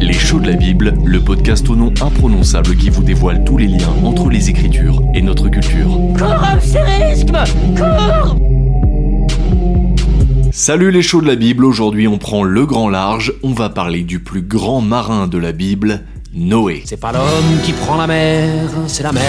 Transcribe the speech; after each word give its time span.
Les 0.00 0.12
shows 0.12 0.38
de 0.38 0.46
la 0.46 0.52
Bible, 0.54 0.94
le 1.04 1.20
podcast 1.20 1.68
au 1.68 1.74
nom 1.74 1.92
imprononçable 2.00 2.76
qui 2.76 2.88
vous 2.88 3.02
dévoile 3.02 3.42
tous 3.42 3.56
les 3.58 3.66
liens 3.66 3.92
entre 4.04 4.28
les 4.28 4.48
Écritures 4.48 5.02
et 5.12 5.22
notre 5.22 5.48
culture. 5.48 5.98
Salut 10.52 10.92
les 10.92 11.02
shows 11.02 11.20
de 11.20 11.26
la 11.26 11.34
Bible, 11.34 11.64
aujourd'hui 11.64 12.06
on 12.06 12.18
prend 12.18 12.44
le 12.44 12.64
grand 12.64 12.88
large, 12.88 13.32
on 13.42 13.52
va 13.52 13.68
parler 13.68 14.02
du 14.02 14.20
plus 14.20 14.42
grand 14.42 14.80
marin 14.80 15.26
de 15.26 15.38
la 15.38 15.50
Bible, 15.50 16.04
Noé. 16.32 16.82
C'est 16.84 17.00
pas 17.00 17.10
l'homme 17.10 17.60
qui 17.64 17.72
prend 17.72 17.96
la 17.96 18.06
mer, 18.06 18.70
c'est 18.86 19.02
la 19.02 19.12
mer 19.12 19.22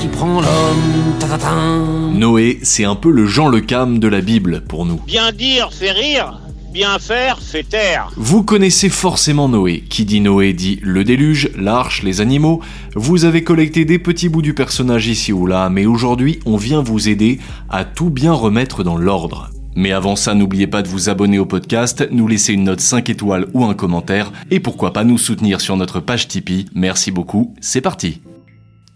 qui 0.00 0.06
prend 0.06 0.40
l'homme. 0.40 2.14
Noé, 2.14 2.60
c'est 2.62 2.84
un 2.84 2.94
peu 2.94 3.10
le 3.10 3.26
Jean 3.26 3.48
Le 3.48 3.60
Cam 3.60 3.98
de 3.98 4.08
la 4.08 4.22
Bible 4.22 4.62
pour 4.66 4.86
nous. 4.86 5.00
Bien 5.06 5.32
dire 5.32 5.70
fait 5.70 5.90
rire, 5.90 6.40
bien 6.72 6.98
faire 6.98 7.38
taire. 7.68 8.10
Vous 8.16 8.42
connaissez 8.42 8.88
forcément 8.88 9.48
Noé. 9.48 9.84
Qui 9.88 10.04
dit 10.04 10.20
Noé 10.20 10.54
dit 10.54 10.80
le 10.82 11.04
déluge, 11.04 11.50
l'arche, 11.56 12.02
les 12.02 12.20
animaux. 12.20 12.60
Vous 12.94 13.24
avez 13.24 13.44
collecté 13.44 13.84
des 13.84 13.98
petits 13.98 14.30
bouts 14.30 14.42
du 14.42 14.54
personnage 14.54 15.06
ici 15.06 15.32
ou 15.32 15.46
là, 15.46 15.68
mais 15.68 15.84
aujourd'hui 15.84 16.40
on 16.46 16.56
vient 16.56 16.82
vous 16.82 17.08
aider 17.08 17.38
à 17.68 17.84
tout 17.84 18.10
bien 18.10 18.32
remettre 18.32 18.84
dans 18.84 18.96
l'ordre. 18.96 19.50
Mais 19.74 19.92
avant 19.92 20.16
ça, 20.16 20.34
n'oubliez 20.34 20.66
pas 20.66 20.82
de 20.82 20.88
vous 20.88 21.08
abonner 21.08 21.38
au 21.38 21.46
podcast, 21.46 22.06
nous 22.10 22.28
laisser 22.28 22.52
une 22.52 22.64
note 22.64 22.80
5 22.80 23.08
étoiles 23.10 23.46
ou 23.54 23.64
un 23.64 23.74
commentaire, 23.74 24.32
et 24.50 24.60
pourquoi 24.60 24.92
pas 24.92 25.04
nous 25.04 25.18
soutenir 25.18 25.60
sur 25.60 25.76
notre 25.76 26.00
page 26.00 26.28
Tipeee. 26.28 26.66
Merci 26.74 27.10
beaucoup, 27.10 27.54
c'est 27.60 27.80
parti. 27.80 28.20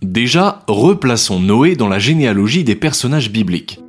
Déjà, 0.03 0.63
replaçons 0.69 1.41
Noé 1.41 1.77
dans 1.77 1.89
la 1.89 1.99
généalogie 1.99 2.65
des 2.65 2.77
personnages 2.77 3.31
bibliques. 3.31 3.81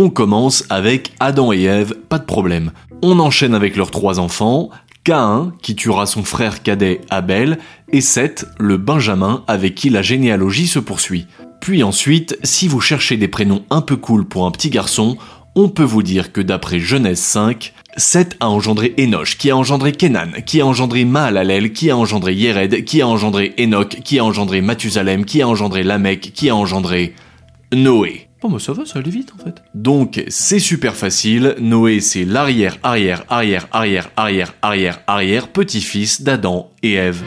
On 0.00 0.10
commence 0.10 0.64
avec 0.70 1.10
Adam 1.18 1.52
et 1.52 1.64
Ève, 1.64 1.92
pas 2.08 2.20
de 2.20 2.24
problème. 2.24 2.70
On 3.02 3.18
enchaîne 3.18 3.52
avec 3.52 3.74
leurs 3.74 3.90
trois 3.90 4.20
enfants, 4.20 4.70
Caïn, 5.02 5.52
qui 5.60 5.74
tuera 5.74 6.06
son 6.06 6.22
frère 6.22 6.62
cadet 6.62 7.00
Abel, 7.10 7.58
et 7.90 8.00
Seth, 8.00 8.46
le 8.60 8.76
Benjamin, 8.76 9.42
avec 9.48 9.74
qui 9.74 9.90
la 9.90 10.02
généalogie 10.02 10.68
se 10.68 10.78
poursuit. 10.78 11.26
Puis 11.60 11.82
ensuite, 11.82 12.38
si 12.44 12.68
vous 12.68 12.80
cherchez 12.80 13.16
des 13.16 13.26
prénoms 13.26 13.64
un 13.70 13.80
peu 13.80 13.96
cool 13.96 14.24
pour 14.24 14.46
un 14.46 14.52
petit 14.52 14.70
garçon, 14.70 15.16
on 15.56 15.68
peut 15.68 15.82
vous 15.82 16.04
dire 16.04 16.30
que 16.30 16.42
d'après 16.42 16.78
Genèse 16.78 17.18
5, 17.18 17.74
Seth 17.96 18.36
a 18.38 18.48
engendré 18.48 18.94
Enoch, 19.00 19.34
qui 19.36 19.50
a 19.50 19.56
engendré 19.56 19.90
Kenan, 19.90 20.30
qui 20.46 20.60
a 20.60 20.66
engendré 20.66 21.04
Mahalalel, 21.04 21.72
qui 21.72 21.90
a 21.90 21.96
engendré 21.96 22.34
Yered, 22.34 22.84
qui 22.84 23.02
a 23.02 23.08
engendré 23.08 23.52
Enoch, 23.58 23.96
qui 24.04 24.20
a 24.20 24.24
engendré 24.24 24.60
Mathusalem, 24.60 25.24
qui 25.24 25.42
a 25.42 25.48
engendré 25.48 25.82
Lamech, 25.82 26.32
qui 26.32 26.50
a 26.50 26.54
engendré 26.54 27.16
Noé. 27.74 28.27
Bon 28.40 28.48
bah 28.48 28.58
ça 28.60 28.72
va, 28.72 28.84
ça 28.86 29.00
allait 29.00 29.10
vite 29.10 29.32
en 29.34 29.44
fait. 29.44 29.62
Donc 29.74 30.22
c'est 30.28 30.60
super 30.60 30.94
facile, 30.94 31.56
Noé 31.58 32.00
c'est 32.00 32.24
l'arrière, 32.24 32.78
arrière, 32.84 33.24
arrière, 33.28 33.66
arrière, 33.72 34.10
arrière, 34.16 34.54
arrière, 34.62 35.00
arrière, 35.08 35.48
petit-fils 35.48 36.22
d'Adam 36.22 36.70
et 36.82 36.94
Ève. 36.94 37.24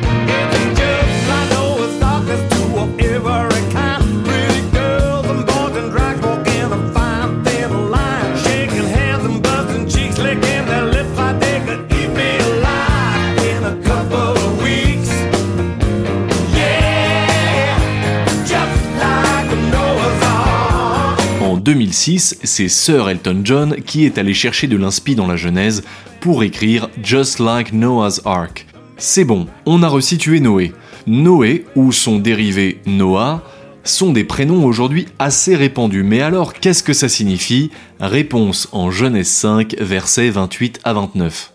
2006, 21.62 22.40
c'est 22.44 22.67
Sir 22.67 23.08
Elton 23.09 23.42
John 23.44 23.76
qui 23.86 24.06
est 24.06 24.17
allé 24.17 24.34
chercher 24.34 24.67
de 24.67 24.78
l'inspi 24.78 25.16
dans 25.16 25.28
la 25.28 25.36
Genèse 25.36 25.84
pour 26.20 26.44
écrire 26.44 26.90
Just 27.04 27.40
Like 27.40 27.72
Noah's 27.73 28.22
Ark. 28.26 28.66
C'est 28.98 29.26
bon, 29.26 29.48
on 29.66 29.84
a 29.84 29.88
resitué 29.88 30.39
Noé. 30.39 30.73
Noé, 31.08 31.66
ou 31.76 31.92
son 31.92 32.20
dérivé 32.20 32.80
Noah, 32.86 33.44
sont 33.83 34.11
des 34.11 34.23
prénoms 34.23 34.66
aujourd'hui 34.66 35.08
assez 35.20 35.55
répandus. 35.55 36.04
Mais 36.04 36.22
alors, 36.22 36.54
qu'est-ce 36.54 36.83
que 36.83 36.94
ça 36.94 37.10
signifie? 37.10 37.72
Réponse 37.99 38.67
en 38.72 38.92
Genèse 38.92 39.28
5, 39.28 39.76
versets 39.80 40.30
28 40.30 40.80
à 40.83 40.93
29. 40.93 41.54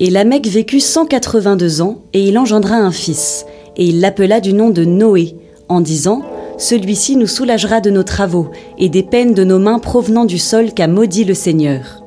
Et 0.00 0.10
Lamech 0.10 0.46
vécut 0.46 0.80
182 0.80 1.80
ans, 1.80 2.02
et 2.12 2.28
il 2.28 2.38
engendra 2.38 2.76
un 2.76 2.92
fils, 2.92 3.44
et 3.76 3.86
il 3.86 4.00
l'appela 4.00 4.40
du 4.40 4.52
nom 4.52 4.70
de 4.70 4.84
Noé, 4.84 5.34
en 5.68 5.80
disant 5.80 6.22
Celui-ci 6.58 7.16
nous 7.16 7.28
soulagera 7.28 7.80
de 7.80 7.90
nos 7.90 8.02
travaux, 8.02 8.50
et 8.78 8.88
des 8.88 9.04
peines 9.04 9.32
de 9.32 9.44
nos 9.44 9.60
mains 9.60 9.78
provenant 9.78 10.24
du 10.24 10.38
sol 10.38 10.74
qu'a 10.74 10.88
maudit 10.88 11.24
le 11.24 11.34
Seigneur. 11.34 12.02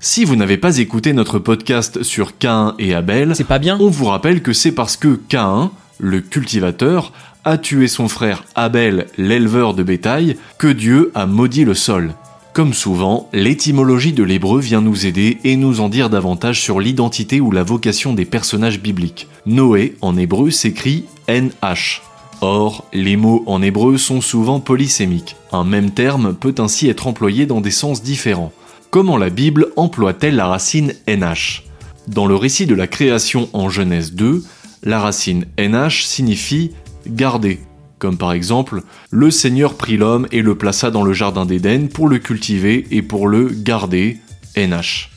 Si 0.00 0.24
vous 0.24 0.34
n'avez 0.34 0.56
pas 0.56 0.78
écouté 0.78 1.12
notre 1.12 1.38
podcast 1.38 2.02
sur 2.02 2.36
Caïn 2.36 2.74
et 2.80 2.94
Abel, 2.94 3.34
C'est 3.36 3.44
pas 3.44 3.60
bien 3.60 3.78
on 3.80 3.88
vous 3.88 4.06
rappelle 4.06 4.42
que 4.42 4.52
c'est 4.52 4.72
parce 4.72 4.96
que 4.96 5.14
Caïn, 5.28 5.70
le 5.98 6.20
cultivateur, 6.20 7.12
a 7.44 7.56
tué 7.56 7.86
son 7.86 8.08
frère 8.08 8.44
Abel, 8.56 9.06
l'éleveur 9.16 9.74
de 9.74 9.84
bétail, 9.84 10.36
que 10.58 10.66
Dieu 10.66 11.12
a 11.14 11.26
maudit 11.26 11.64
le 11.64 11.74
sol. 11.74 12.12
Comme 12.54 12.74
souvent, 12.74 13.28
l'étymologie 13.32 14.12
de 14.12 14.24
l'hébreu 14.24 14.60
vient 14.60 14.80
nous 14.80 15.06
aider 15.06 15.38
et 15.44 15.56
nous 15.56 15.80
en 15.80 15.88
dire 15.88 16.10
davantage 16.10 16.60
sur 16.60 16.80
l'identité 16.80 17.40
ou 17.40 17.52
la 17.52 17.62
vocation 17.62 18.14
des 18.14 18.24
personnages 18.24 18.80
bibliques. 18.80 19.28
Noé, 19.46 19.96
en 20.00 20.16
hébreu, 20.16 20.50
s'écrit 20.50 21.04
NH. 21.28 22.02
Or, 22.46 22.84
les 22.92 23.16
mots 23.16 23.42
en 23.46 23.62
hébreu 23.62 23.96
sont 23.96 24.20
souvent 24.20 24.60
polysémiques. 24.60 25.36
Un 25.50 25.64
même 25.64 25.92
terme 25.92 26.34
peut 26.34 26.54
ainsi 26.58 26.90
être 26.90 27.06
employé 27.06 27.46
dans 27.46 27.62
des 27.62 27.70
sens 27.70 28.02
différents. 28.02 28.52
Comment 28.90 29.16
la 29.16 29.30
Bible 29.30 29.68
emploie-t-elle 29.76 30.36
la 30.36 30.48
racine 30.48 30.92
NH 31.08 31.62
Dans 32.06 32.26
le 32.26 32.34
récit 32.36 32.66
de 32.66 32.74
la 32.74 32.86
création 32.86 33.48
en 33.54 33.70
Genèse 33.70 34.12
2, 34.12 34.44
la 34.82 35.00
racine 35.00 35.46
NH 35.58 36.04
signifie 36.04 36.72
garder, 37.06 37.60
comme 37.98 38.18
par 38.18 38.34
exemple 38.34 38.82
le 39.08 39.30
Seigneur 39.30 39.72
prit 39.72 39.96
l'homme 39.96 40.26
et 40.30 40.42
le 40.42 40.54
plaça 40.54 40.90
dans 40.90 41.02
le 41.02 41.14
jardin 41.14 41.46
d'Éden 41.46 41.88
pour 41.88 42.08
le 42.08 42.18
cultiver 42.18 42.86
et 42.90 43.00
pour 43.00 43.26
le 43.26 43.48
garder, 43.48 44.18
NH. 44.54 45.08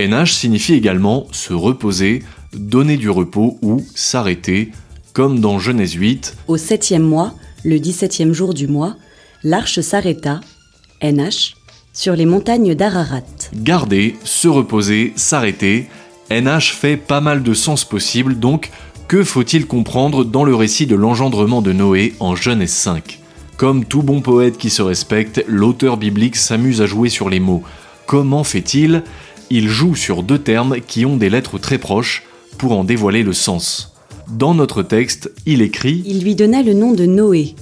NH 0.00 0.32
signifie 0.32 0.74
également 0.74 1.28
se 1.30 1.52
reposer, 1.52 2.24
donner 2.52 2.96
du 2.96 3.10
repos 3.10 3.60
ou 3.62 3.86
s'arrêter, 3.94 4.72
comme 5.14 5.38
dans 5.38 5.60
Genèse 5.60 5.92
8, 5.92 6.36
Au 6.48 6.56
septième 6.56 7.04
mois, 7.04 7.32
le 7.64 7.78
dix-septième 7.78 8.34
jour 8.34 8.52
du 8.52 8.66
mois, 8.66 8.96
l'arche 9.44 9.80
s'arrêta, 9.80 10.40
NH, 11.00 11.54
sur 11.92 12.16
les 12.16 12.26
montagnes 12.26 12.74
d'Ararat. 12.74 13.22
garder, 13.54 14.16
se 14.24 14.48
reposer, 14.48 15.12
s'arrêter. 15.14 15.86
NH 16.30 16.72
fait 16.72 16.96
pas 16.96 17.20
mal 17.20 17.44
de 17.44 17.54
sens 17.54 17.84
possibles, 17.84 18.40
donc 18.40 18.70
que 19.06 19.22
faut-il 19.22 19.66
comprendre 19.66 20.24
dans 20.24 20.42
le 20.42 20.56
récit 20.56 20.86
de 20.86 20.96
l'engendrement 20.96 21.62
de 21.62 21.72
Noé 21.72 22.14
en 22.18 22.34
Genèse 22.34 22.72
5 22.72 23.20
Comme 23.56 23.84
tout 23.84 24.02
bon 24.02 24.20
poète 24.20 24.58
qui 24.58 24.68
se 24.68 24.82
respecte, 24.82 25.44
l'auteur 25.46 25.96
biblique 25.96 26.34
s'amuse 26.34 26.82
à 26.82 26.86
jouer 26.86 27.08
sur 27.08 27.30
les 27.30 27.40
mots. 27.40 27.62
Comment 28.06 28.42
fait-il? 28.42 29.04
Il 29.48 29.68
joue 29.68 29.94
sur 29.94 30.24
deux 30.24 30.38
termes 30.38 30.80
qui 30.80 31.06
ont 31.06 31.16
des 31.16 31.30
lettres 31.30 31.58
très 31.58 31.78
proches 31.78 32.24
pour 32.58 32.72
en 32.72 32.82
dévoiler 32.82 33.22
le 33.22 33.32
sens. 33.32 33.93
Dans 34.28 34.54
notre 34.54 34.82
texte, 34.82 35.30
il 35.46 35.60
écrit 35.62 36.02
Il 36.06 36.22
lui 36.22 36.34
donna 36.34 36.62
le 36.62 36.72
nom 36.72 36.92
de 36.92 37.04
Noé, 37.04 37.54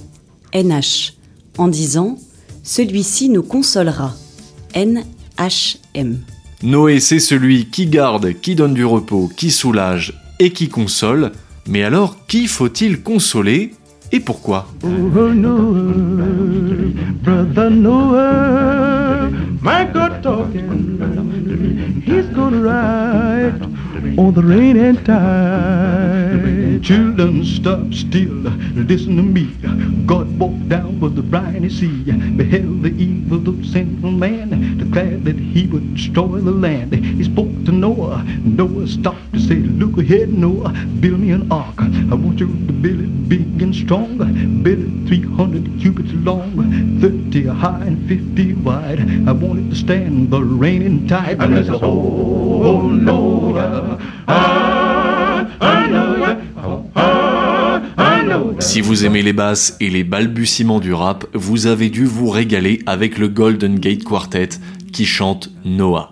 NH, 0.53 1.13
en 1.57 1.67
disant 1.67 2.17
Celui-ci 2.63 3.29
nous 3.29 3.43
consolera, 3.43 4.15
NHM. 4.75 6.19
Noé, 6.63 6.99
c'est 6.99 7.19
celui 7.19 7.65
qui 7.65 7.87
garde, 7.87 8.33
qui 8.33 8.55
donne 8.55 8.73
du 8.73 8.85
repos, 8.85 9.29
qui 9.35 9.51
soulage 9.51 10.13
et 10.39 10.51
qui 10.51 10.69
console. 10.69 11.31
Mais 11.67 11.83
alors, 11.83 12.25
qui 12.27 12.47
faut-il 12.47 13.01
consoler 13.01 13.73
et 14.13 14.19
pourquoi? 14.19 14.67
Oh 14.83 14.87
brother 17.23 17.71
Noah, 17.71 19.29
my 19.61 19.85
God 19.91 20.21
talking, 20.21 20.99
he's 22.05 22.27
gonna 22.33 22.61
ride 22.61 23.59
on 24.17 24.31
the 24.31 24.43
rain 24.43 24.77
and 24.77 25.03
tide. 25.03 26.52
Children, 26.83 27.45
stop 27.45 27.93
still, 27.93 28.43
listen 28.75 29.15
to 29.15 29.23
me. 29.23 29.45
God 30.05 30.37
walked 30.37 30.67
down 30.67 30.99
with 30.99 31.15
the 31.15 31.21
briny 31.21 31.69
sea, 31.69 32.03
beheld 32.35 32.83
the 32.83 32.89
evil 32.89 33.47
of 33.47 33.65
sinful 33.65 34.11
man, 34.11 34.77
declared 34.77 35.23
that 35.23 35.39
he 35.39 35.65
would 35.67 35.95
destroy 35.95 36.39
the 36.41 36.51
land. 36.51 36.93
He 36.93 37.23
spoke 37.23 37.53
to 37.63 37.71
Noah. 37.71 38.25
Noah 38.43 38.85
stopped 38.85 39.31
to 39.31 39.39
say, 39.39 39.55
Look 39.55 39.97
ahead, 39.97 40.33
Noah, 40.33 40.73
build 40.99 41.21
me 41.21 41.31
an 41.31 41.49
ark. 41.49 41.79
I 41.79 42.15
want 42.15 42.41
you 42.41 42.47
to 42.47 42.73
build 42.73 42.99
it 42.99 43.29
big 43.29 43.61
and 43.61 43.73
strong. 43.73 44.17
Build 44.61 44.79
it 44.79 45.07
300 45.07 45.79
cubits 45.79 46.11
long, 46.11 46.99
30 46.99 47.47
high 47.47 47.85
and 47.85 48.09
50 48.09 48.53
wide. 48.55 48.99
I 49.25 49.31
want 49.31 49.59
it 49.59 49.69
to 49.69 49.75
stand 49.77 50.31
the 50.31 50.43
raining 50.43 51.07
tide. 51.07 51.41
And 51.41 51.55
I 51.55 51.63
said, 51.63 51.79
Oh, 51.81 52.62
Si 58.73 58.81
vous 58.81 59.05
aimez 59.05 59.21
les 59.21 59.33
basses 59.33 59.77
et 59.81 59.91
les 59.91 60.03
balbutiements 60.03 60.79
du 60.79 60.95
rap, 60.95 61.27
vous 61.35 61.67
avez 61.67 61.91
dû 61.91 62.05
vous 62.05 62.27
régaler 62.27 62.79
avec 62.87 63.19
le 63.19 63.27
Golden 63.27 63.77
Gate 63.77 64.03
Quartet 64.03 64.49
qui 64.91 65.05
chante 65.05 65.51
Noah. 65.63 66.11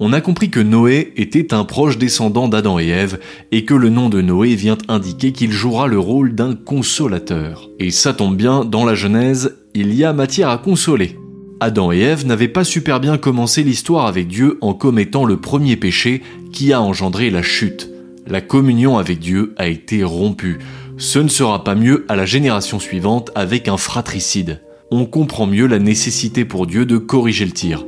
On 0.00 0.12
a 0.12 0.20
compris 0.20 0.50
que 0.50 0.58
Noé 0.58 1.12
était 1.14 1.54
un 1.54 1.62
proche 1.62 1.96
descendant 1.96 2.48
d'Adam 2.48 2.80
et 2.80 2.88
Ève 2.88 3.20
et 3.52 3.64
que 3.64 3.74
le 3.74 3.88
nom 3.88 4.08
de 4.08 4.20
Noé 4.20 4.56
vient 4.56 4.78
indiquer 4.88 5.30
qu'il 5.30 5.52
jouera 5.52 5.86
le 5.86 6.00
rôle 6.00 6.34
d'un 6.34 6.56
consolateur. 6.56 7.70
Et 7.78 7.92
ça 7.92 8.14
tombe 8.14 8.36
bien, 8.36 8.64
dans 8.64 8.84
la 8.84 8.96
Genèse, 8.96 9.54
il 9.74 9.94
y 9.94 10.02
a 10.02 10.12
matière 10.12 10.48
à 10.48 10.58
consoler. 10.58 11.16
Adam 11.60 11.92
et 11.92 12.00
Ève 12.00 12.26
n'avaient 12.26 12.48
pas 12.48 12.64
super 12.64 12.98
bien 12.98 13.16
commencé 13.16 13.62
l'histoire 13.62 14.06
avec 14.06 14.26
Dieu 14.26 14.58
en 14.60 14.74
commettant 14.74 15.24
le 15.24 15.36
premier 15.36 15.76
péché 15.76 16.20
qui 16.52 16.72
a 16.72 16.82
engendré 16.82 17.30
la 17.30 17.42
chute. 17.42 17.90
La 18.26 18.40
communion 18.40 18.98
avec 18.98 19.20
Dieu 19.20 19.54
a 19.56 19.68
été 19.68 20.02
rompue. 20.02 20.58
Ce 20.96 21.18
ne 21.18 21.28
sera 21.28 21.64
pas 21.64 21.74
mieux 21.74 22.04
à 22.08 22.14
la 22.14 22.24
génération 22.24 22.78
suivante 22.78 23.32
avec 23.34 23.66
un 23.66 23.76
fratricide. 23.76 24.60
On 24.92 25.06
comprend 25.06 25.46
mieux 25.46 25.66
la 25.66 25.80
nécessité 25.80 26.44
pour 26.44 26.66
Dieu 26.66 26.86
de 26.86 26.98
corriger 26.98 27.44
le 27.44 27.50
tir. 27.50 27.84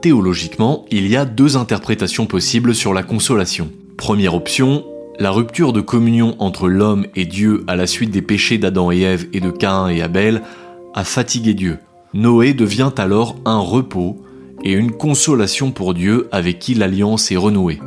Théologiquement, 0.00 0.84
il 0.90 1.06
y 1.06 1.16
a 1.16 1.24
deux 1.24 1.56
interprétations 1.56 2.26
possibles 2.26 2.74
sur 2.74 2.92
la 2.92 3.04
consolation. 3.04 3.70
Première 3.96 4.34
option, 4.34 4.84
la 5.20 5.30
rupture 5.30 5.72
de 5.72 5.80
communion 5.80 6.34
entre 6.40 6.68
l'homme 6.68 7.06
et 7.14 7.26
Dieu 7.26 7.62
à 7.68 7.76
la 7.76 7.86
suite 7.86 8.10
des 8.10 8.22
péchés 8.22 8.58
d'Adam 8.58 8.90
et 8.90 9.02
Ève 9.02 9.28
et 9.32 9.38
de 9.38 9.50
Caïn 9.50 9.88
et 9.88 10.02
Abel 10.02 10.42
a 10.94 11.04
fatigué 11.04 11.54
Dieu. 11.54 11.78
Noé 12.12 12.54
devient 12.54 12.90
alors 12.96 13.36
un 13.44 13.60
repos 13.60 14.20
et 14.64 14.72
une 14.72 14.90
consolation 14.90 15.70
pour 15.70 15.94
Dieu 15.94 16.28
avec 16.32 16.58
qui 16.58 16.74
l'alliance 16.74 17.30
est 17.30 17.36
renouée. 17.36 17.78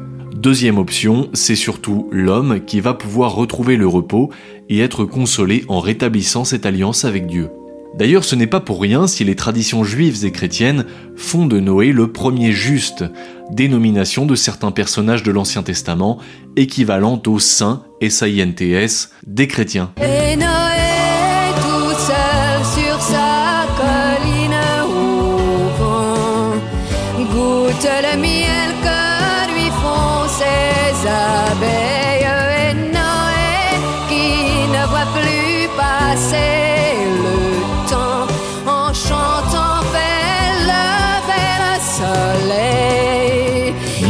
Deuxième 0.45 0.77
option, 0.77 1.27
c'est 1.33 1.55
surtout 1.55 2.07
l'homme 2.11 2.63
qui 2.63 2.79
va 2.79 2.93
pouvoir 2.93 3.33
retrouver 3.33 3.77
le 3.77 3.87
repos 3.87 4.29
et 4.69 4.79
être 4.79 5.03
consolé 5.03 5.65
en 5.69 5.79
rétablissant 5.79 6.43
cette 6.43 6.67
alliance 6.67 7.03
avec 7.03 7.25
Dieu. 7.25 7.49
D'ailleurs, 7.97 8.23
ce 8.23 8.35
n'est 8.35 8.45
pas 8.45 8.59
pour 8.59 8.79
rien 8.79 9.07
si 9.07 9.23
les 9.23 9.35
traditions 9.35 9.83
juives 9.83 10.23
et 10.23 10.31
chrétiennes 10.31 10.85
font 11.15 11.47
de 11.47 11.59
Noé 11.59 11.91
le 11.91 12.11
premier 12.11 12.51
juste, 12.51 13.03
dénomination 13.49 14.27
de 14.27 14.35
certains 14.35 14.69
personnages 14.69 15.23
de 15.23 15.31
l'Ancien 15.31 15.63
Testament, 15.63 16.19
équivalente 16.55 17.27
au 17.27 17.39
saint, 17.39 17.83
S-A-I-N-T-S, 17.99 19.13
des 19.25 19.47
chrétiens. 19.47 19.93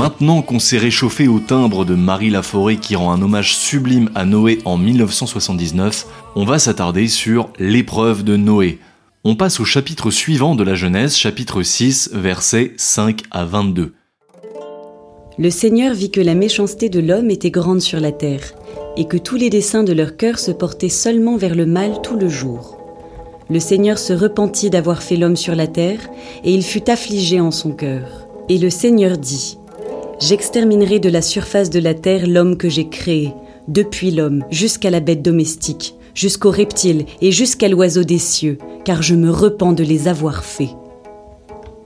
Maintenant 0.06 0.44
qu'on 0.44 0.60
s'est 0.60 0.78
réchauffé 0.78 1.28
au 1.28 1.40
timbre 1.40 1.84
de 1.84 1.96
Marie 1.96 2.30
Laforêt 2.30 2.76
qui 2.76 2.96
rend 2.96 3.12
un 3.12 3.24
hommage 3.24 3.58
sublime 3.58 4.12
à 4.14 4.24
Noé 4.24 4.60
en 4.64 4.78
1979, 4.78 6.06
on 6.36 6.46
va 6.46 6.60
s'attarder 6.60 7.08
sur 7.08 7.50
l'épreuve 7.58 8.24
de 8.24 8.38
Noé. 8.38 8.78
On 9.24 9.36
passe 9.36 9.60
au 9.60 9.66
chapitre 9.66 10.12
suivant 10.12 10.54
de 10.54 10.64
la 10.64 10.76
Genèse, 10.76 11.16
chapitre 11.16 11.64
6, 11.64 12.12
versets 12.14 12.74
5 12.78 13.24
à 13.32 13.46
22. 13.46 13.96
Le 15.40 15.50
Seigneur 15.50 15.96
vit 15.96 16.12
que 16.12 16.22
la 16.22 16.36
méchanceté 16.36 16.90
de 16.90 17.00
l'homme 17.00 17.32
était 17.32 17.50
grande 17.50 17.82
sur 17.82 18.00
la 18.00 18.12
terre, 18.12 18.54
et 18.98 19.08
que 19.08 19.18
tous 19.18 19.38
les 19.38 19.50
desseins 19.50 19.84
de 19.84 19.94
leur 19.94 20.18
cœur 20.18 20.38
se 20.38 20.52
portaient 20.52 20.88
seulement 20.88 21.36
vers 21.36 21.56
le 21.56 21.66
mal 21.66 22.04
tout 22.04 22.16
le 22.16 22.30
jour. 22.30 22.78
Le 23.50 23.60
Seigneur 23.60 23.98
se 23.98 24.14
repentit 24.14 24.70
d'avoir 24.70 25.02
fait 25.02 25.18
l'homme 25.18 25.36
sur 25.36 25.56
la 25.56 25.66
terre, 25.66 26.08
et 26.44 26.54
il 26.54 26.62
fut 26.62 26.92
affligé 26.92 27.42
en 27.42 27.50
son 27.50 27.72
cœur. 27.72 28.28
Et 28.50 28.60
le 28.60 28.70
Seigneur 28.70 29.18
dit, 29.18 29.58
J'exterminerai 30.20 31.00
de 31.00 31.10
la 31.10 31.22
surface 31.22 31.70
de 31.70 31.80
la 31.80 31.94
terre 31.94 32.26
l'homme 32.26 32.56
que 32.56 32.70
j'ai 32.70 32.88
créé, 32.88 33.34
depuis 33.68 34.12
l'homme 34.12 34.44
jusqu'à 34.50 34.90
la 34.90 35.02
bête 35.02 35.22
domestique, 35.22 35.96
jusqu'au 36.14 36.52
reptile 36.52 37.06
et 37.22 37.32
jusqu'à 37.32 37.68
l'oiseau 37.68 38.04
des 38.04 38.18
cieux, 38.18 38.58
car 38.86 39.02
je 39.02 39.14
me 39.14 39.30
repens 39.30 39.74
de 39.74 39.84
les 39.84 40.08
avoir 40.08 40.46
faits. 40.46 40.76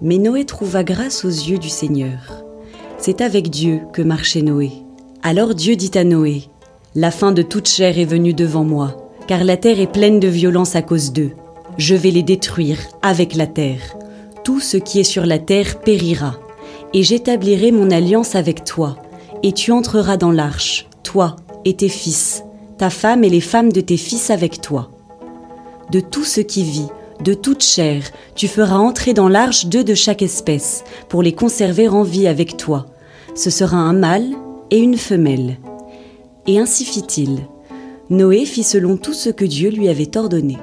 Mais 0.02 0.20
Noé 0.20 0.46
trouva 0.46 0.84
grâce 0.84 1.26
aux 1.26 1.30
yeux 1.30 1.58
du 1.58 1.70
Seigneur. 1.70 2.46
C'est 3.00 3.22
avec 3.22 3.50
Dieu 3.50 3.82
que 3.94 4.02
marchait 4.04 4.44
Noé. 4.44 4.72
Alors 5.24 5.56
Dieu 5.56 5.76
dit 5.76 5.98
à 5.98 6.04
Noé, 6.04 6.44
La 6.96 7.12
fin 7.12 7.32
de 7.32 7.42
toute 7.42 7.68
chair 7.68 7.98
est 7.98 8.06
venue 8.06 8.34
devant 8.34 8.64
moi, 8.64 9.10
car 9.28 9.44
la 9.44 9.58
terre 9.58 9.80
est 9.80 9.92
pleine 9.92 10.20
de 10.20 10.28
violence 10.28 10.76
à 10.76 10.84
cause 10.84 11.12
d'eux. 11.12 11.32
Je 11.78 11.96
vais 11.96 12.12
les 12.12 12.24
détruire 12.24 12.78
avec 13.02 13.36
la 13.36 13.48
terre. 13.48 13.98
Tout 14.44 14.60
ce 14.60 14.78
qui 14.78 15.00
est 15.00 15.04
sur 15.04 15.26
la 15.26 15.40
terre 15.40 15.80
périra. 15.80 16.40
Et 16.94 17.04
j'établirai 17.04 17.72
mon 17.72 17.92
alliance 17.92 18.36
avec 18.36 18.64
toi, 18.64 18.98
et 19.44 19.52
tu 19.52 19.72
entreras 19.72 20.18
dans 20.18 20.32
l'arche, 20.32 20.88
toi 21.04 21.36
et 21.66 21.76
tes 21.76 21.90
fils, 21.90 22.44
ta 22.78 22.90
femme 22.90 23.24
et 23.24 23.30
les 23.30 23.42
femmes 23.42 23.72
de 23.72 23.82
tes 23.82 23.98
fils 23.98 24.30
avec 24.30 24.62
toi. 24.62 24.90
De 25.92 26.00
tout 26.00 26.24
ce 26.24 26.42
qui 26.42 26.64
vit, 26.64 26.88
de 27.24 27.34
toute 27.34 27.64
chair, 27.64 28.04
tu 28.36 28.48
feras 28.48 28.78
entrer 28.78 29.14
dans 29.14 29.28
l'arche 29.28 29.66
deux 29.66 29.84
de 29.84 29.94
chaque 29.94 30.22
espèce, 30.22 30.84
pour 31.10 31.22
les 31.22 31.34
conserver 31.34 31.88
en 31.88 32.04
vie 32.04 32.28
avec 32.28 32.58
toi. 32.58 32.86
Ce 33.36 33.50
sera 33.50 33.78
un 33.78 33.94
mâle 33.94 34.30
et 34.72 34.78
une 34.78 34.98
femelle. 34.98 35.58
Et 36.48 36.60
ainsi 36.60 36.86
fit-il. 36.86 37.40
Noé 38.10 38.46
fit 38.46 38.64
selon 38.64 38.98
tout 38.98 39.14
ce 39.14 39.30
que 39.30 39.46
Dieu 39.46 39.70
lui 39.70 39.90
avait 39.90 40.18
ordonné. 40.18 40.58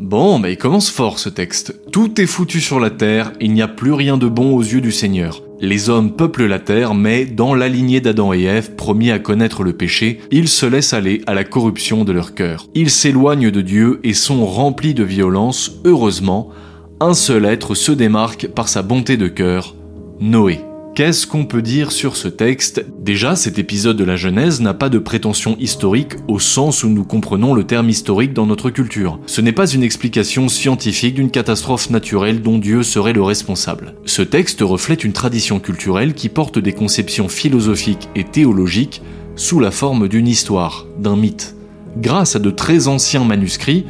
Bon, 0.00 0.38
mais 0.38 0.52
il 0.52 0.56
commence 0.56 0.90
fort 0.90 1.18
ce 1.18 1.28
texte. 1.28 1.74
Tout 1.90 2.20
est 2.20 2.26
foutu 2.26 2.60
sur 2.60 2.78
la 2.78 2.90
terre, 2.90 3.32
il 3.40 3.52
n'y 3.52 3.62
a 3.62 3.68
plus 3.68 3.92
rien 3.92 4.16
de 4.16 4.28
bon 4.28 4.54
aux 4.54 4.62
yeux 4.62 4.80
du 4.80 4.92
Seigneur. 4.92 5.42
Les 5.60 5.90
hommes 5.90 6.12
peuplent 6.12 6.46
la 6.46 6.60
terre, 6.60 6.94
mais 6.94 7.24
dans 7.24 7.52
la 7.52 7.68
lignée 7.68 8.00
d'Adam 8.00 8.32
et 8.32 8.44
Ève, 8.44 8.76
promis 8.76 9.10
à 9.10 9.18
connaître 9.18 9.64
le 9.64 9.72
péché, 9.72 10.20
ils 10.30 10.46
se 10.46 10.66
laissent 10.66 10.92
aller 10.92 11.22
à 11.26 11.34
la 11.34 11.42
corruption 11.42 12.04
de 12.04 12.12
leur 12.12 12.34
cœur. 12.34 12.66
Ils 12.74 12.90
s'éloignent 12.90 13.50
de 13.50 13.60
Dieu 13.60 13.98
et 14.04 14.14
sont 14.14 14.46
remplis 14.46 14.94
de 14.94 15.02
violence. 15.02 15.80
Heureusement, 15.84 16.50
un 17.00 17.14
seul 17.14 17.44
être 17.44 17.74
se 17.74 17.90
démarque 17.90 18.46
par 18.46 18.68
sa 18.68 18.82
bonté 18.82 19.16
de 19.16 19.28
cœur, 19.28 19.74
Noé. 20.20 20.60
Qu'est-ce 20.98 21.28
qu'on 21.28 21.44
peut 21.44 21.62
dire 21.62 21.92
sur 21.92 22.16
ce 22.16 22.26
texte? 22.26 22.84
Déjà, 22.98 23.36
cet 23.36 23.60
épisode 23.60 23.96
de 23.96 24.02
la 24.02 24.16
Genèse 24.16 24.60
n'a 24.60 24.74
pas 24.74 24.88
de 24.88 24.98
prétention 24.98 25.56
historique 25.60 26.14
au 26.26 26.40
sens 26.40 26.82
où 26.82 26.88
nous 26.88 27.04
comprenons 27.04 27.54
le 27.54 27.62
terme 27.62 27.88
historique 27.88 28.32
dans 28.32 28.46
notre 28.46 28.70
culture. 28.70 29.20
Ce 29.26 29.40
n'est 29.40 29.52
pas 29.52 29.68
une 29.68 29.84
explication 29.84 30.48
scientifique 30.48 31.14
d'une 31.14 31.30
catastrophe 31.30 31.90
naturelle 31.90 32.42
dont 32.42 32.58
Dieu 32.58 32.82
serait 32.82 33.12
le 33.12 33.22
responsable. 33.22 33.94
Ce 34.06 34.22
texte 34.22 34.58
reflète 34.60 35.04
une 35.04 35.12
tradition 35.12 35.60
culturelle 35.60 36.14
qui 36.14 36.28
porte 36.28 36.58
des 36.58 36.72
conceptions 36.72 37.28
philosophiques 37.28 38.08
et 38.16 38.24
théologiques 38.24 39.00
sous 39.36 39.60
la 39.60 39.70
forme 39.70 40.08
d'une 40.08 40.26
histoire, 40.26 40.88
d'un 40.98 41.14
mythe. 41.14 41.54
Grâce 41.96 42.34
à 42.34 42.40
de 42.40 42.50
très 42.50 42.88
anciens 42.88 43.24
manuscrits, 43.24 43.86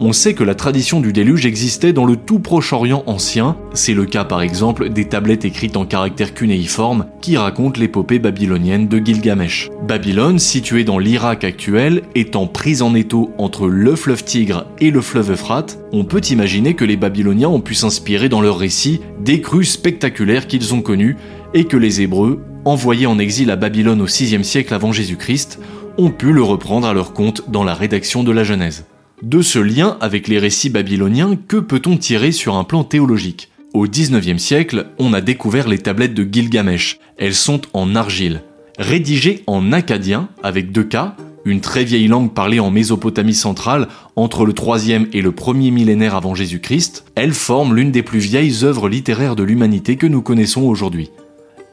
on 0.00 0.14
sait 0.14 0.32
que 0.32 0.42
la 0.42 0.54
tradition 0.54 1.00
du 1.00 1.12
déluge 1.12 1.44
existait 1.44 1.92
dans 1.92 2.06
le 2.06 2.16
tout 2.16 2.38
Proche-Orient 2.38 3.02
ancien, 3.06 3.56
c'est 3.74 3.92
le 3.92 4.06
cas 4.06 4.24
par 4.24 4.40
exemple 4.40 4.88
des 4.88 5.04
tablettes 5.04 5.44
écrites 5.44 5.76
en 5.76 5.84
caractères 5.84 6.32
cunéiformes 6.32 7.04
qui 7.20 7.36
racontent 7.36 7.78
l'épopée 7.78 8.18
babylonienne 8.18 8.88
de 8.88 8.98
Gilgamesh. 8.98 9.68
Babylone, 9.86 10.38
située 10.38 10.84
dans 10.84 10.98
l'Irak 10.98 11.44
actuel, 11.44 12.02
étant 12.14 12.46
prise 12.46 12.80
en 12.80 12.94
étau 12.94 13.30
entre 13.36 13.68
le 13.68 13.94
fleuve 13.94 14.24
Tigre 14.24 14.66
et 14.78 14.90
le 14.90 15.02
fleuve 15.02 15.32
Euphrate, 15.32 15.78
on 15.92 16.04
peut 16.04 16.22
imaginer 16.30 16.72
que 16.72 16.86
les 16.86 16.96
Babyloniens 16.96 17.48
ont 17.48 17.60
pu 17.60 17.74
s'inspirer 17.74 18.30
dans 18.30 18.40
leurs 18.40 18.58
récits 18.58 19.00
des 19.20 19.42
crues 19.42 19.64
spectaculaires 19.66 20.46
qu'ils 20.46 20.72
ont 20.72 20.80
connues 20.80 21.18
et 21.52 21.64
que 21.64 21.76
les 21.76 22.00
Hébreux, 22.00 22.40
envoyés 22.64 23.06
en 23.06 23.18
exil 23.18 23.50
à 23.50 23.56
Babylone 23.56 24.00
au 24.00 24.06
6e 24.06 24.44
siècle 24.44 24.72
avant 24.72 24.92
Jésus-Christ, 24.92 25.58
ont 25.98 26.10
pu 26.10 26.32
le 26.32 26.42
reprendre 26.42 26.86
à 26.86 26.94
leur 26.94 27.12
compte 27.12 27.50
dans 27.50 27.64
la 27.64 27.74
rédaction 27.74 28.22
de 28.22 28.32
la 28.32 28.44
Genèse. 28.44 28.86
De 29.22 29.42
ce 29.42 29.58
lien 29.58 29.98
avec 30.00 30.28
les 30.28 30.38
récits 30.38 30.70
babyloniens, 30.70 31.36
que 31.46 31.58
peut-on 31.58 31.98
tirer 31.98 32.32
sur 32.32 32.54
un 32.54 32.64
plan 32.64 32.84
théologique? 32.84 33.50
Au 33.74 33.86
XIXe 33.86 34.42
siècle, 34.42 34.86
on 34.98 35.12
a 35.12 35.20
découvert 35.20 35.68
les 35.68 35.78
tablettes 35.78 36.14
de 36.14 36.26
Gilgamesh. 36.30 36.98
Elles 37.18 37.34
sont 37.34 37.60
en 37.74 37.94
argile. 37.94 38.42
Rédigées 38.78 39.44
en 39.46 39.72
acadien, 39.72 40.30
avec 40.42 40.72
deux 40.72 40.84
K, 40.84 40.96
une 41.44 41.60
très 41.60 41.84
vieille 41.84 42.08
langue 42.08 42.32
parlée 42.32 42.60
en 42.60 42.70
Mésopotamie 42.70 43.34
centrale 43.34 43.88
entre 44.16 44.46
le 44.46 44.54
3e 44.54 45.08
et 45.12 45.20
le 45.20 45.32
1er 45.32 45.70
millénaire 45.70 46.14
avant 46.14 46.34
Jésus-Christ, 46.34 47.04
elles 47.14 47.34
forment 47.34 47.76
l'une 47.76 47.92
des 47.92 48.02
plus 48.02 48.20
vieilles 48.20 48.64
œuvres 48.64 48.88
littéraires 48.88 49.36
de 49.36 49.42
l'humanité 49.42 49.96
que 49.96 50.06
nous 50.06 50.22
connaissons 50.22 50.62
aujourd'hui. 50.62 51.10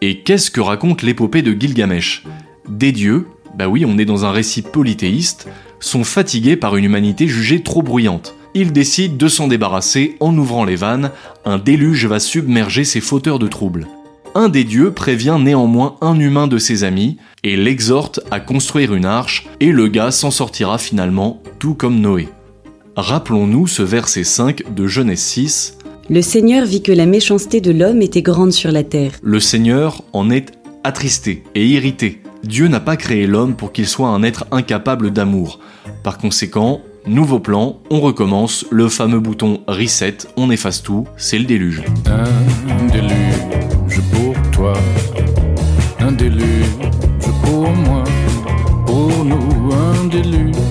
Et 0.01 0.19
qu'est-ce 0.19 0.51
que 0.51 0.61
raconte 0.61 1.01
l'épopée 1.01 1.43
de 1.43 1.53
Gilgamesh? 1.53 2.23
Des 2.67 2.91
dieux, 2.91 3.25
bah 3.57 3.69
oui, 3.69 3.85
on 3.85 3.97
est 3.97 4.05
dans 4.05 4.25
un 4.25 4.31
récit 4.31 4.61
polythéiste, 4.61 5.47
sont 5.79 6.03
fatigués 6.03 6.55
par 6.55 6.75
une 6.75 6.85
humanité 6.85 7.27
jugée 7.27 7.61
trop 7.61 7.81
bruyante. 7.81 8.35
Ils 8.53 8.71
décident 8.71 9.15
de 9.15 9.27
s'en 9.27 9.47
débarrasser 9.47 10.15
en 10.19 10.35
ouvrant 10.37 10.65
les 10.65 10.75
vannes, 10.75 11.11
un 11.45 11.57
déluge 11.57 12.05
va 12.05 12.19
submerger 12.19 12.83
ces 12.83 13.01
fauteurs 13.01 13.39
de 13.39 13.47
troubles. 13.47 13.87
Un 14.35 14.49
des 14.49 14.63
dieux 14.63 14.91
prévient 14.91 15.37
néanmoins 15.39 15.95
un 16.01 16.19
humain 16.19 16.47
de 16.47 16.57
ses 16.57 16.83
amis 16.83 17.17
et 17.43 17.55
l'exhorte 17.55 18.19
à 18.29 18.39
construire 18.39 18.93
une 18.93 19.05
arche, 19.05 19.47
et 19.59 19.71
le 19.71 19.87
gars 19.87 20.11
s'en 20.11 20.31
sortira 20.31 20.77
finalement, 20.77 21.41
tout 21.59 21.73
comme 21.73 21.99
Noé. 21.99 22.27
Rappelons-nous 22.95 23.67
ce 23.67 23.83
verset 23.83 24.23
5 24.23 24.73
de 24.75 24.87
Genèse 24.87 25.19
6. 25.19 25.77
Le 26.09 26.21
Seigneur 26.21 26.65
vit 26.65 26.81
que 26.81 26.91
la 26.91 27.05
méchanceté 27.05 27.61
de 27.61 27.71
l'homme 27.71 28.01
était 28.01 28.21
grande 28.21 28.53
sur 28.53 28.71
la 28.71 28.83
terre. 28.83 29.11
Le 29.21 29.39
Seigneur 29.39 30.03
en 30.13 30.29
est 30.29 30.53
attristé 30.83 31.43
et 31.53 31.65
irrité. 31.67 32.21
Dieu 32.43 32.67
n'a 32.67 32.79
pas 32.79 32.97
créé 32.97 33.27
l'homme 33.27 33.55
pour 33.55 33.71
qu'il 33.71 33.87
soit 33.87 34.09
un 34.09 34.23
être 34.23 34.45
incapable 34.51 35.11
d'amour. 35.11 35.59
Par 36.03 36.17
conséquent, 36.17 36.81
nouveau 37.05 37.39
plan, 37.39 37.79
on 37.89 37.99
recommence, 37.99 38.65
le 38.71 38.89
fameux 38.89 39.19
bouton 39.19 39.61
reset, 39.67 40.17
on 40.35 40.51
efface 40.51 40.83
tout, 40.83 41.07
c'est 41.17 41.39
le 41.39 41.45
déluge. 41.45 41.83
Un 42.05 42.87
déluge 42.87 44.01
pour 44.11 44.33
toi, 44.51 44.73
un 45.99 46.11
déluge 46.11 46.77
pour 47.43 47.69
moi, 47.69 48.03
pour 48.85 49.25
nous, 49.25 49.73
un 49.73 50.07
déluge. 50.07 50.66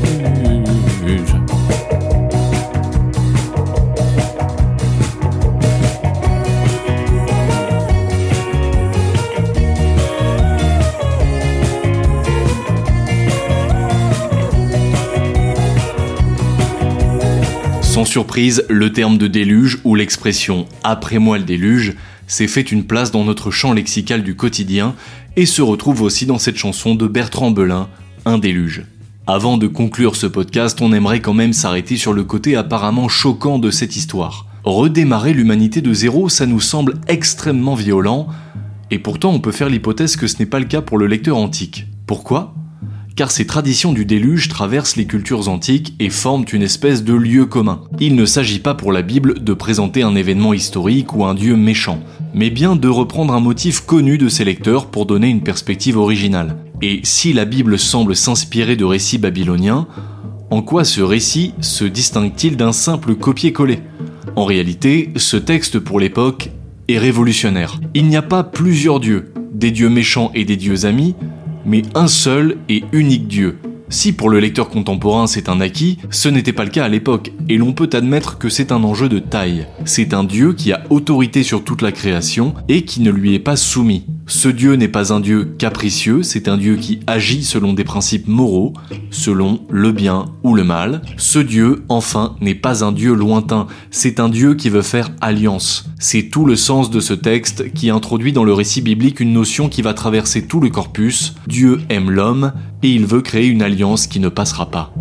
Surprise, 18.06 18.64
le 18.68 18.92
terme 18.92 19.18
de 19.18 19.26
déluge 19.26 19.78
ou 19.84 19.94
l'expression 19.94 20.66
après 20.84 21.18
moi 21.18 21.38
le 21.38 21.44
déluge 21.44 21.94
s'est 22.26 22.48
fait 22.48 22.72
une 22.72 22.84
place 22.84 23.10
dans 23.10 23.24
notre 23.24 23.50
champ 23.50 23.72
lexical 23.72 24.22
du 24.22 24.34
quotidien 24.34 24.94
et 25.36 25.46
se 25.46 25.62
retrouve 25.62 26.02
aussi 26.02 26.26
dans 26.26 26.38
cette 26.38 26.56
chanson 26.56 26.94
de 26.94 27.06
Bertrand 27.06 27.50
Belin, 27.50 27.88
Un 28.24 28.38
déluge. 28.38 28.84
Avant 29.26 29.58
de 29.58 29.66
conclure 29.66 30.16
ce 30.16 30.26
podcast, 30.26 30.80
on 30.80 30.92
aimerait 30.92 31.20
quand 31.20 31.34
même 31.34 31.52
s'arrêter 31.52 31.96
sur 31.96 32.12
le 32.12 32.24
côté 32.24 32.56
apparemment 32.56 33.08
choquant 33.08 33.58
de 33.58 33.70
cette 33.70 33.96
histoire. 33.96 34.46
Redémarrer 34.64 35.32
l'humanité 35.32 35.80
de 35.80 35.92
zéro, 35.92 36.28
ça 36.28 36.46
nous 36.46 36.60
semble 36.60 36.94
extrêmement 37.08 37.74
violent, 37.74 38.28
et 38.90 38.98
pourtant 38.98 39.32
on 39.32 39.40
peut 39.40 39.52
faire 39.52 39.68
l'hypothèse 39.68 40.16
que 40.16 40.26
ce 40.26 40.38
n'est 40.38 40.46
pas 40.46 40.60
le 40.60 40.66
cas 40.66 40.80
pour 40.80 40.98
le 40.98 41.06
lecteur 41.06 41.36
antique. 41.36 41.86
Pourquoi? 42.06 42.54
Car 43.16 43.30
ces 43.30 43.46
traditions 43.46 43.94
du 43.94 44.04
déluge 44.04 44.48
traversent 44.48 44.96
les 44.96 45.06
cultures 45.06 45.48
antiques 45.48 45.94
et 45.98 46.10
forment 46.10 46.44
une 46.52 46.62
espèce 46.62 47.02
de 47.02 47.14
lieu 47.14 47.46
commun. 47.46 47.80
Il 47.98 48.14
ne 48.14 48.26
s'agit 48.26 48.58
pas 48.58 48.74
pour 48.74 48.92
la 48.92 49.00
Bible 49.00 49.42
de 49.42 49.54
présenter 49.54 50.02
un 50.02 50.14
événement 50.14 50.52
historique 50.52 51.14
ou 51.16 51.24
un 51.24 51.34
dieu 51.34 51.56
méchant, 51.56 52.00
mais 52.34 52.50
bien 52.50 52.76
de 52.76 52.88
reprendre 52.88 53.32
un 53.32 53.40
motif 53.40 53.80
connu 53.80 54.18
de 54.18 54.28
ses 54.28 54.44
lecteurs 54.44 54.86
pour 54.86 55.06
donner 55.06 55.28
une 55.28 55.42
perspective 55.42 55.96
originale. 55.96 56.56
Et 56.82 57.00
si 57.04 57.32
la 57.32 57.46
Bible 57.46 57.78
semble 57.78 58.14
s'inspirer 58.14 58.76
de 58.76 58.84
récits 58.84 59.18
babyloniens, 59.18 59.88
en 60.50 60.60
quoi 60.60 60.84
ce 60.84 61.00
récit 61.00 61.54
se 61.60 61.86
distingue-t-il 61.86 62.58
d'un 62.58 62.72
simple 62.72 63.14
copier-coller? 63.14 63.78
En 64.36 64.44
réalité, 64.44 65.10
ce 65.16 65.38
texte 65.38 65.78
pour 65.78 65.98
l'époque 65.98 66.50
est 66.88 66.98
révolutionnaire. 66.98 67.80
Il 67.94 68.06
n'y 68.06 68.16
a 68.16 68.22
pas 68.22 68.44
plusieurs 68.44 69.00
dieux, 69.00 69.32
des 69.54 69.70
dieux 69.70 69.88
méchants 69.88 70.30
et 70.34 70.44
des 70.44 70.56
dieux 70.56 70.84
amis, 70.84 71.14
mais 71.66 71.82
un 71.94 72.06
seul 72.06 72.56
et 72.68 72.84
unique 72.92 73.28
Dieu. 73.28 73.58
Si 73.88 74.12
pour 74.12 74.30
le 74.30 74.40
lecteur 74.40 74.68
contemporain 74.68 75.28
c'est 75.28 75.48
un 75.48 75.60
acquis, 75.60 75.98
ce 76.10 76.28
n'était 76.28 76.52
pas 76.52 76.64
le 76.64 76.70
cas 76.70 76.86
à 76.86 76.88
l'époque, 76.88 77.32
et 77.48 77.56
l'on 77.56 77.72
peut 77.72 77.90
admettre 77.92 78.36
que 78.36 78.48
c'est 78.48 78.72
un 78.72 78.82
enjeu 78.82 79.08
de 79.08 79.20
taille. 79.20 79.66
C'est 79.84 80.12
un 80.12 80.24
Dieu 80.24 80.54
qui 80.54 80.72
a 80.72 80.82
autorité 80.90 81.44
sur 81.44 81.62
toute 81.62 81.82
la 81.82 81.92
création 81.92 82.54
et 82.68 82.82
qui 82.82 83.00
ne 83.00 83.10
lui 83.10 83.34
est 83.34 83.40
pas 83.40 83.54
soumis. 83.54 84.04
Ce 84.26 84.48
Dieu 84.48 84.74
n'est 84.74 84.88
pas 84.88 85.12
un 85.12 85.20
Dieu 85.20 85.44
capricieux, 85.56 86.24
c'est 86.24 86.48
un 86.48 86.56
Dieu 86.56 86.76
qui 86.76 86.98
agit 87.06 87.44
selon 87.44 87.74
des 87.74 87.84
principes 87.84 88.26
moraux, 88.26 88.72
selon 89.10 89.60
le 89.70 89.92
bien 89.92 90.26
ou 90.42 90.54
le 90.54 90.64
mal. 90.64 91.02
Ce 91.16 91.38
Dieu, 91.38 91.84
enfin, 91.88 92.34
n'est 92.40 92.56
pas 92.56 92.84
un 92.84 92.90
Dieu 92.90 93.14
lointain, 93.14 93.68
c'est 93.92 94.18
un 94.18 94.28
Dieu 94.28 94.54
qui 94.54 94.68
veut 94.68 94.82
faire 94.82 95.10
alliance. 95.20 95.88
C'est 95.98 96.24
tout 96.24 96.44
le 96.44 96.56
sens 96.56 96.90
de 96.90 97.00
ce 97.00 97.14
texte 97.14 97.72
qui 97.72 97.88
introduit 97.88 98.34
dans 98.34 98.44
le 98.44 98.52
récit 98.52 98.82
biblique 98.82 99.18
une 99.18 99.32
notion 99.32 99.70
qui 99.70 99.80
va 99.80 99.94
traverser 99.94 100.46
tout 100.46 100.60
le 100.60 100.68
corpus. 100.68 101.34
Dieu 101.46 101.80
aime 101.88 102.10
l'homme 102.10 102.52
et 102.82 102.90
il 102.90 103.06
veut 103.06 103.22
créer 103.22 103.46
une 103.46 103.62
alliance 103.62 104.06
qui 104.06 104.20
ne 104.20 104.28
passera 104.28 104.70
pas. 104.70 104.92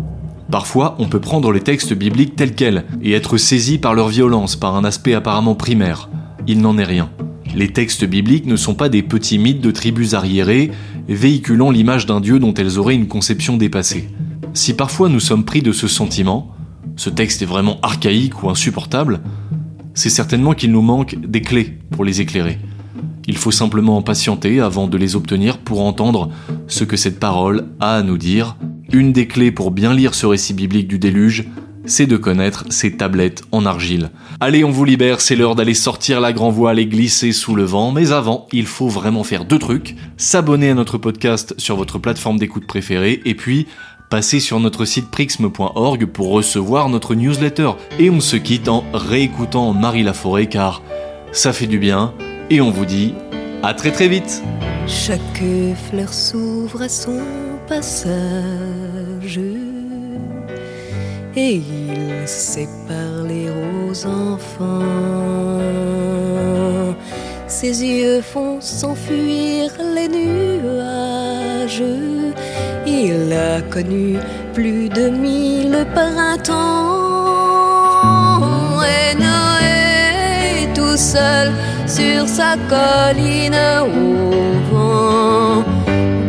Parfois, 0.50 0.96
on 0.98 1.06
peut 1.06 1.20
prendre 1.20 1.52
les 1.52 1.60
textes 1.60 1.92
bibliques 1.92 2.34
tels 2.34 2.54
quels 2.54 2.86
et 3.02 3.12
être 3.12 3.36
saisi 3.36 3.76
par 3.76 3.92
leur 3.92 4.08
violence, 4.08 4.56
par 4.56 4.74
un 4.74 4.84
aspect 4.84 5.12
apparemment 5.12 5.54
primaire. 5.54 6.08
Il 6.46 6.62
n'en 6.62 6.78
est 6.78 6.84
rien. 6.84 7.10
Les 7.54 7.68
textes 7.68 8.06
bibliques 8.06 8.46
ne 8.46 8.56
sont 8.56 8.74
pas 8.74 8.88
des 8.88 9.02
petits 9.02 9.38
mythes 9.38 9.60
de 9.60 9.72
tribus 9.72 10.14
arriérées, 10.14 10.70
véhiculant 11.08 11.70
l'image 11.70 12.06
d'un 12.06 12.20
Dieu 12.20 12.38
dont 12.38 12.54
elles 12.54 12.78
auraient 12.78 12.94
une 12.94 13.08
conception 13.08 13.58
dépassée. 13.58 14.08
Si 14.54 14.72
parfois 14.72 15.10
nous 15.10 15.20
sommes 15.20 15.44
pris 15.44 15.60
de 15.60 15.72
ce 15.72 15.88
sentiment, 15.88 16.54
ce 16.96 17.10
texte 17.10 17.42
est 17.42 17.46
vraiment 17.46 17.78
archaïque 17.82 18.42
ou 18.42 18.48
insupportable, 18.48 19.20
c'est 19.96 20.10
certainement 20.10 20.52
qu'il 20.52 20.70
nous 20.70 20.82
manque 20.82 21.16
des 21.16 21.40
clés 21.40 21.78
pour 21.90 22.04
les 22.04 22.20
éclairer. 22.20 22.58
Il 23.26 23.36
faut 23.36 23.50
simplement 23.50 24.02
patienter 24.02 24.60
avant 24.60 24.86
de 24.86 24.96
les 24.96 25.16
obtenir 25.16 25.58
pour 25.58 25.80
entendre 25.80 26.30
ce 26.68 26.84
que 26.84 26.96
cette 26.96 27.18
parole 27.18 27.66
a 27.80 27.96
à 27.96 28.02
nous 28.02 28.18
dire. 28.18 28.56
Une 28.92 29.12
des 29.12 29.26
clés 29.26 29.50
pour 29.50 29.72
bien 29.72 29.94
lire 29.94 30.14
ce 30.14 30.26
récit 30.26 30.54
biblique 30.54 30.86
du 30.86 30.98
déluge, 30.98 31.46
c'est 31.86 32.06
de 32.06 32.16
connaître 32.16 32.64
ces 32.68 32.96
tablettes 32.96 33.42
en 33.52 33.64
argile. 33.64 34.10
Allez, 34.40 34.64
on 34.64 34.70
vous 34.70 34.84
libère, 34.84 35.20
c'est 35.20 35.34
l'heure 35.34 35.54
d'aller 35.54 35.74
sortir 35.74 36.20
la 36.20 36.32
grand 36.32 36.50
voile 36.50 36.78
et 36.78 36.86
glisser 36.86 37.32
sous 37.32 37.54
le 37.54 37.64
vent, 37.64 37.90
mais 37.90 38.12
avant, 38.12 38.46
il 38.52 38.66
faut 38.66 38.88
vraiment 38.88 39.24
faire 39.24 39.44
deux 39.44 39.58
trucs. 39.58 39.96
S'abonner 40.16 40.70
à 40.70 40.74
notre 40.74 40.98
podcast 40.98 41.54
sur 41.58 41.76
votre 41.76 41.98
plateforme 41.98 42.38
d'écoute 42.38 42.66
préférée, 42.66 43.22
et 43.24 43.34
puis 43.34 43.66
passer 44.08 44.40
sur 44.40 44.60
notre 44.60 44.84
site 44.84 45.10
prixme.org 45.10 46.06
pour 46.06 46.30
recevoir 46.30 46.88
notre 46.88 47.14
newsletter. 47.14 47.72
Et 47.98 48.10
on 48.10 48.20
se 48.20 48.36
quitte 48.36 48.68
en 48.68 48.84
réécoutant 48.92 49.72
Marie 49.72 50.02
Laforêt 50.02 50.46
car 50.46 50.82
ça 51.32 51.52
fait 51.52 51.66
du 51.66 51.78
bien, 51.78 52.14
et 52.50 52.60
on 52.60 52.70
vous 52.70 52.86
dit 52.86 53.14
à 53.62 53.74
très 53.74 53.90
très 53.90 54.08
vite 54.08 54.42
Chaque 54.86 55.42
fleur 55.90 56.12
s'ouvre 56.12 56.82
à 56.82 56.88
son 56.88 57.20
passage 57.68 59.40
et 61.36 61.56
il 61.56 62.26
sait 62.26 62.68
parler 62.88 63.48
aux 63.50 64.06
enfants. 64.06 64.82
Ses 67.46 67.84
yeux 67.84 68.22
font 68.22 68.60
s'enfuir 68.60 69.70
les 69.94 70.08
nuages. 70.08 71.82
Il 72.86 73.32
a 73.32 73.60
connu 73.62 74.16
plus 74.54 74.88
de 74.88 75.08
mille 75.08 75.84
printemps. 75.92 76.54
Et 78.82 79.14
Noé 79.16 80.68
tout 80.72 80.96
seul 80.96 81.52
sur 81.86 82.28
sa 82.28 82.56
colline 82.68 83.56
au 83.82 83.92
vent. 84.70 85.64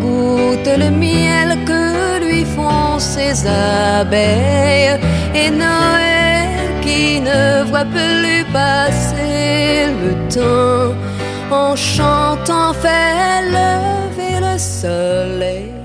Goûte 0.02 0.72
le 0.84 0.90
miel 0.90 1.58
que 1.66 2.26
lui 2.26 2.44
font 2.44 2.98
ses 2.98 3.46
abeilles. 3.48 5.00
Et 5.36 5.52
Noël 5.52 6.48
qui 6.82 7.22
ne 7.22 7.64
voit 7.70 7.86
plus 7.86 8.44
passer 8.52 9.88
le 10.02 10.12
temps. 10.34 10.96
En 11.52 11.76
chantant 11.76 12.74
fait 12.74 13.42
lever 13.58 14.40
le 14.42 14.58
soleil 14.58 15.77